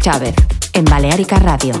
[0.00, 0.34] Chávez,
[0.72, 1.74] en Balearica Radio.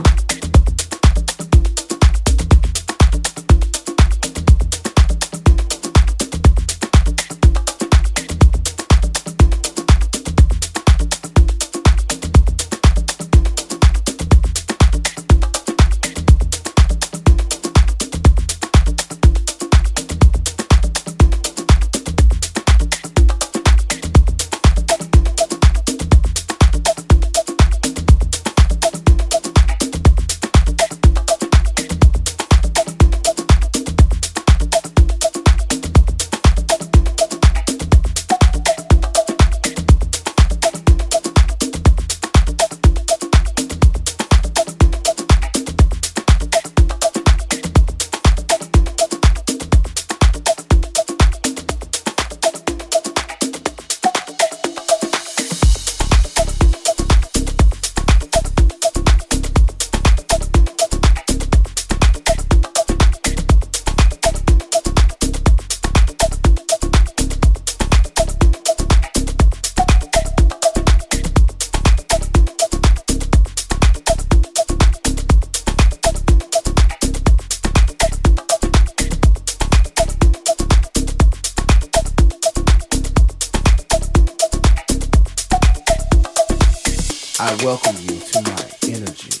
[87.42, 89.40] I welcome you to my energy.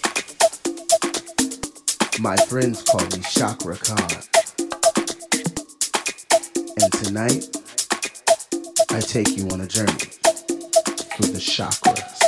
[2.18, 4.22] My friends call me Chakra Khan.
[6.80, 7.44] And tonight,
[8.90, 10.08] I take you on a journey
[11.12, 12.19] through the chakras.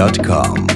[0.00, 0.69] balearicamusic.com.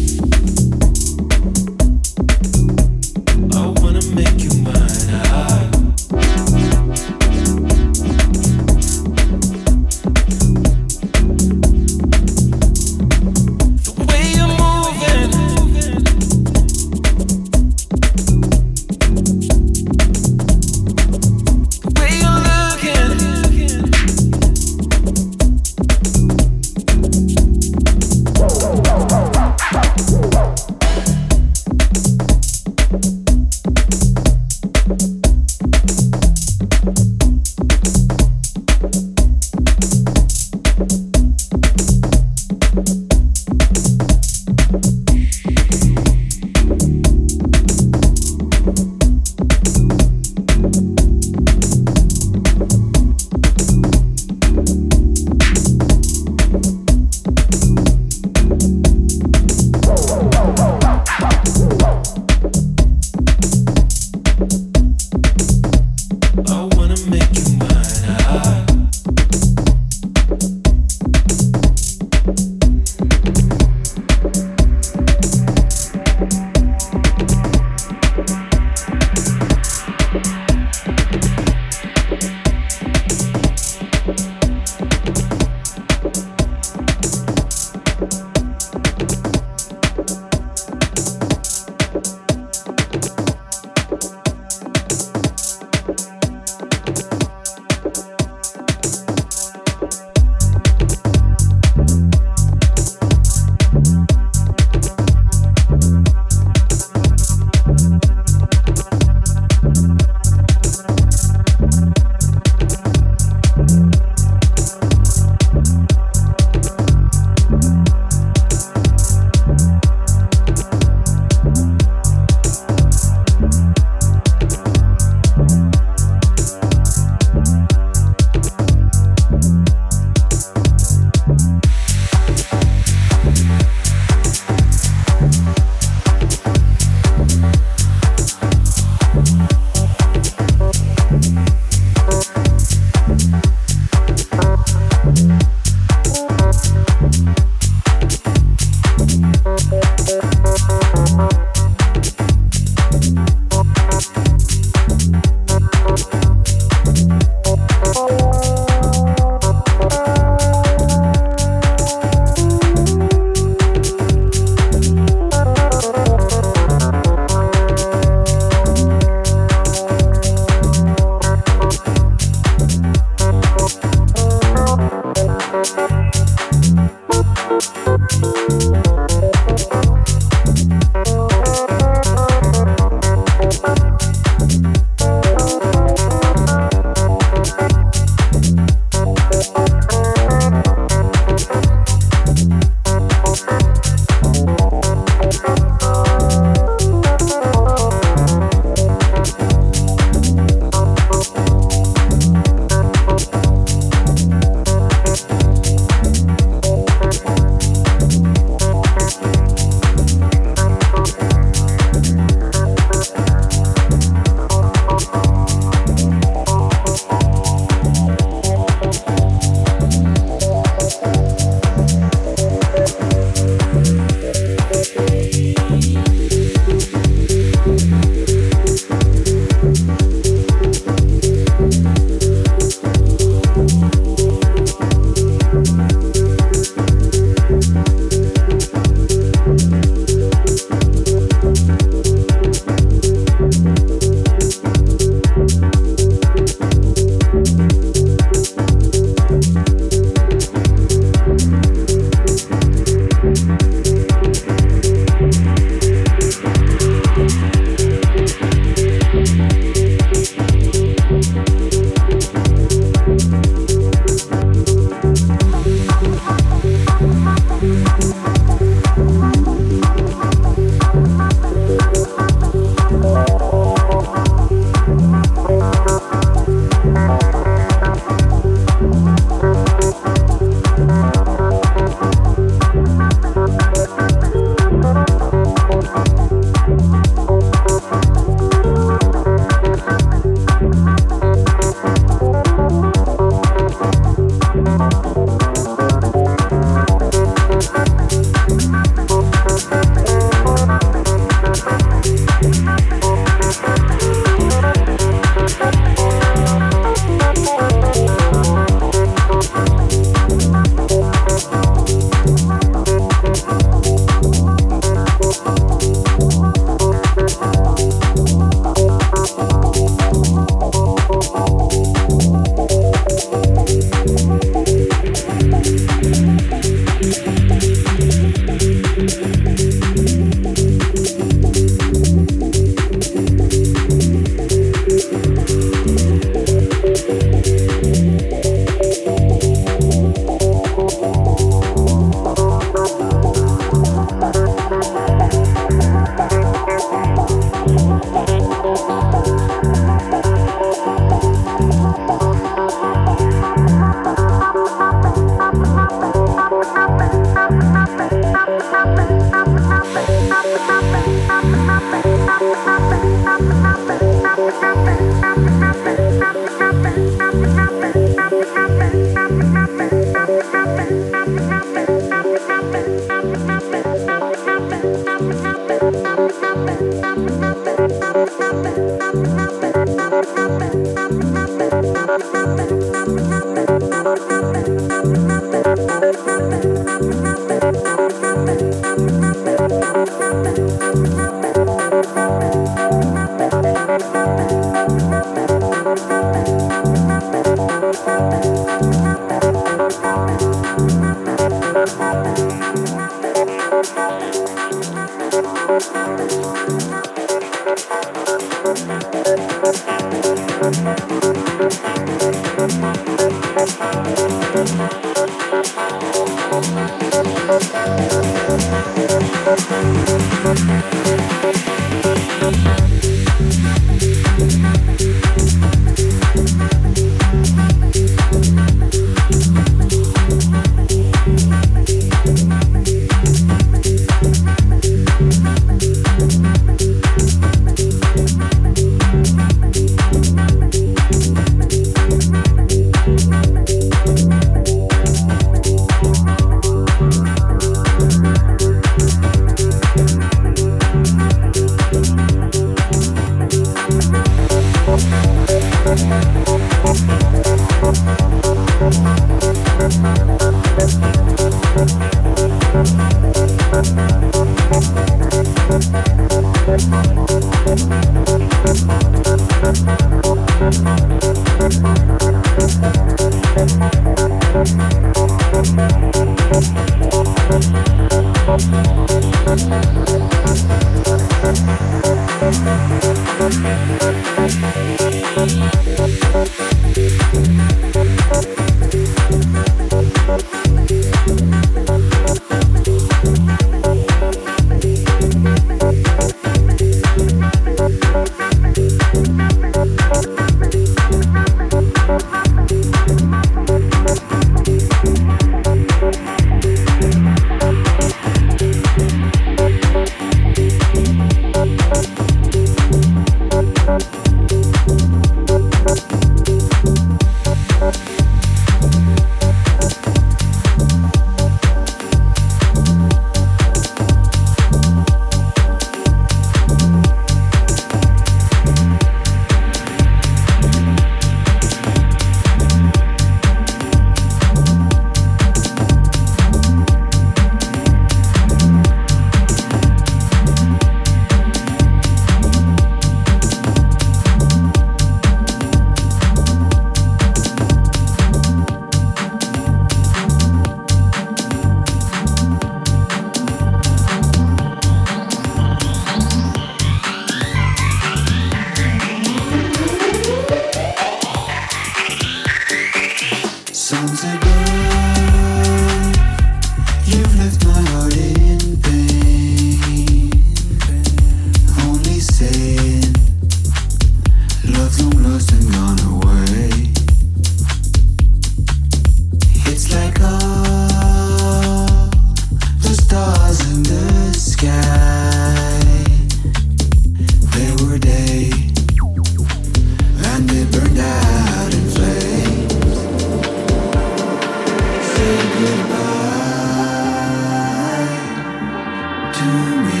[599.42, 599.48] to
[599.86, 600.00] me.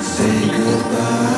[0.00, 1.35] Say goodbye.